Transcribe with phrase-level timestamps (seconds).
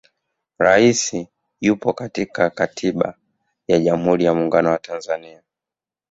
[0.57, 1.13] rais
[1.61, 3.17] yupo chini ya katiba
[3.67, 5.43] ya jamhuri ya muungano wa tanzania